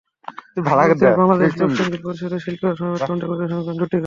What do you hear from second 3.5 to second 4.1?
করেন দুটি গান।